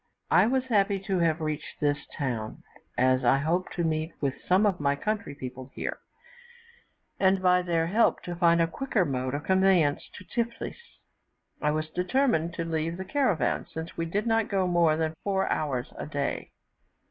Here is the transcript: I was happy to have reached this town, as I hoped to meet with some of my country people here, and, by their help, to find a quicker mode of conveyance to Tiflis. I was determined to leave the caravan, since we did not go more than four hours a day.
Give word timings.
I 0.31 0.47
was 0.47 0.65
happy 0.65 0.97
to 1.01 1.19
have 1.19 1.39
reached 1.41 1.79
this 1.79 2.07
town, 2.17 2.63
as 2.97 3.23
I 3.23 3.37
hoped 3.37 3.73
to 3.73 3.83
meet 3.83 4.13
with 4.19 4.33
some 4.47 4.65
of 4.65 4.79
my 4.79 4.95
country 4.95 5.35
people 5.35 5.69
here, 5.75 5.99
and, 7.19 7.39
by 7.39 7.61
their 7.61 7.85
help, 7.85 8.23
to 8.23 8.35
find 8.35 8.59
a 8.63 8.65
quicker 8.65 9.05
mode 9.05 9.35
of 9.35 9.43
conveyance 9.43 10.09
to 10.15 10.25
Tiflis. 10.25 10.77
I 11.61 11.69
was 11.69 11.87
determined 11.91 12.55
to 12.55 12.65
leave 12.65 12.97
the 12.97 13.05
caravan, 13.05 13.67
since 13.71 13.95
we 13.95 14.07
did 14.07 14.25
not 14.25 14.49
go 14.49 14.65
more 14.65 14.97
than 14.97 15.13
four 15.23 15.47
hours 15.51 15.93
a 15.95 16.07
day. 16.07 16.49